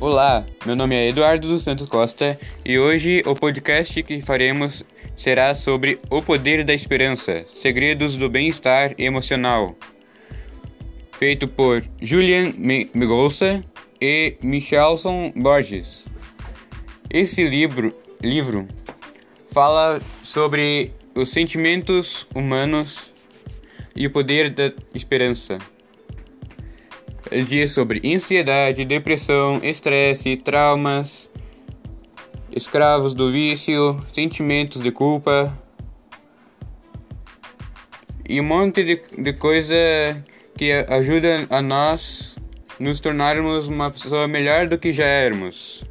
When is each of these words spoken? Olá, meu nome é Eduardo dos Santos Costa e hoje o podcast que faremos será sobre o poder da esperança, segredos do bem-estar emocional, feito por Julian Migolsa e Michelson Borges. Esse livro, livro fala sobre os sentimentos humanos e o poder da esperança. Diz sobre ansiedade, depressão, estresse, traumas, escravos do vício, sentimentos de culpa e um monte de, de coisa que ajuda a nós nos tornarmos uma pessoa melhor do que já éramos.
Olá, 0.00 0.46
meu 0.64 0.74
nome 0.74 0.96
é 0.96 1.10
Eduardo 1.10 1.46
dos 1.46 1.62
Santos 1.62 1.86
Costa 1.86 2.40
e 2.64 2.78
hoje 2.78 3.22
o 3.26 3.34
podcast 3.34 4.02
que 4.02 4.22
faremos 4.22 4.82
será 5.14 5.54
sobre 5.54 5.98
o 6.08 6.22
poder 6.22 6.64
da 6.64 6.72
esperança, 6.72 7.44
segredos 7.50 8.16
do 8.16 8.30
bem-estar 8.30 8.94
emocional, 8.96 9.76
feito 11.18 11.46
por 11.46 11.84
Julian 12.00 12.54
Migolsa 12.94 13.62
e 14.00 14.38
Michelson 14.42 15.34
Borges. 15.36 16.06
Esse 17.10 17.46
livro, 17.46 17.94
livro 18.22 18.66
fala 19.52 20.00
sobre 20.22 20.94
os 21.14 21.28
sentimentos 21.28 22.26
humanos 22.34 23.12
e 23.94 24.06
o 24.06 24.10
poder 24.10 24.48
da 24.48 24.72
esperança. 24.94 25.58
Diz 27.46 27.72
sobre 27.72 28.00
ansiedade, 28.04 28.84
depressão, 28.84 29.60
estresse, 29.62 30.36
traumas, 30.36 31.30
escravos 32.50 33.14
do 33.14 33.30
vício, 33.30 34.00
sentimentos 34.12 34.82
de 34.82 34.90
culpa 34.90 35.56
e 38.28 38.40
um 38.40 38.44
monte 38.44 38.84
de, 38.84 39.02
de 39.16 39.32
coisa 39.32 39.74
que 40.56 40.72
ajuda 40.72 41.46
a 41.50 41.62
nós 41.62 42.36
nos 42.78 43.00
tornarmos 43.00 43.68
uma 43.68 43.90
pessoa 43.90 44.26
melhor 44.26 44.66
do 44.68 44.78
que 44.78 44.92
já 44.92 45.04
éramos. 45.04 45.84